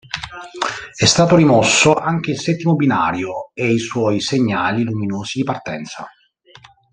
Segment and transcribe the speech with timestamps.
[0.95, 6.07] È stato rimosso anche il settimo binario e i suoi segnali luminosi di partenza.